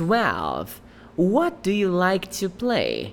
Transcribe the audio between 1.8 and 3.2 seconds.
like to play?